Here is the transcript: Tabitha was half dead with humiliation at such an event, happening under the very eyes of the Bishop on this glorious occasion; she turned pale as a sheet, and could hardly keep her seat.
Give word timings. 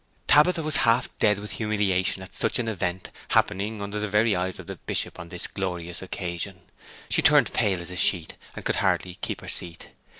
Tabitha 0.27 0.63
was 0.63 0.77
half 0.77 1.15
dead 1.19 1.37
with 1.37 1.51
humiliation 1.51 2.23
at 2.23 2.33
such 2.33 2.57
an 2.57 2.67
event, 2.67 3.11
happening 3.29 3.83
under 3.83 3.99
the 3.99 4.07
very 4.09 4.35
eyes 4.35 4.57
of 4.57 4.65
the 4.65 4.77
Bishop 4.77 5.19
on 5.19 5.29
this 5.29 5.45
glorious 5.45 6.01
occasion; 6.01 6.61
she 7.07 7.21
turned 7.21 7.53
pale 7.53 7.79
as 7.79 7.91
a 7.91 7.95
sheet, 7.95 8.35
and 8.55 8.65
could 8.65 8.77
hardly 8.77 9.13
keep 9.21 9.41
her 9.41 9.47
seat. 9.47 9.89